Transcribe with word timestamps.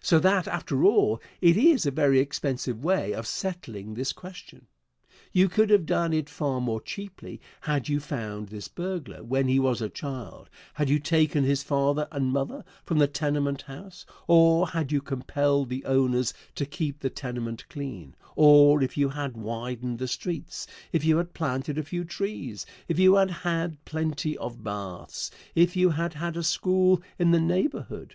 So 0.00 0.20
that, 0.20 0.46
after 0.46 0.84
all, 0.84 1.20
it 1.40 1.56
is 1.56 1.84
a 1.86 1.90
very 1.90 2.20
expensive 2.20 2.84
way 2.84 3.12
of 3.12 3.26
settling 3.26 3.94
this 3.94 4.12
question. 4.12 4.66
You 5.32 5.48
could 5.48 5.70
have 5.70 5.86
done 5.86 6.12
it 6.12 6.30
far 6.30 6.60
more 6.60 6.80
cheaply 6.80 7.40
had 7.62 7.88
you 7.88 7.98
found 7.98 8.46
this 8.48 8.68
burglar 8.68 9.24
when 9.24 9.48
he 9.48 9.58
was 9.58 9.82
a 9.82 9.88
child; 9.88 10.48
had 10.74 10.88
you 10.88 11.00
taken 11.00 11.42
his 11.42 11.64
father 11.64 12.06
and 12.12 12.26
mother 12.32 12.64
from 12.84 12.98
the 12.98 13.08
tenement 13.08 13.62
house, 13.62 14.06
or 14.28 14.68
had 14.68 14.92
you 14.92 15.00
compelled 15.00 15.68
the 15.68 15.84
owners 15.84 16.32
to 16.54 16.64
keep 16.64 17.00
the 17.00 17.10
tenement 17.10 17.68
clean; 17.68 18.14
or 18.36 18.84
if 18.84 18.96
you 18.96 19.08
had 19.08 19.36
widened 19.36 19.98
the 19.98 20.06
streets, 20.06 20.68
if 20.92 21.04
you 21.04 21.16
had 21.16 21.34
planted 21.34 21.76
a 21.76 21.82
few 21.82 22.04
trees, 22.04 22.66
if 22.86 23.00
you 23.00 23.16
had 23.16 23.32
had 23.32 23.84
plenty 23.84 24.38
of 24.38 24.62
baths, 24.62 25.28
if 25.56 25.74
you 25.74 25.90
had 25.90 26.14
had 26.14 26.36
a 26.36 26.44
school 26.44 27.02
in 27.18 27.32
the 27.32 27.40
neighborhood. 27.40 28.14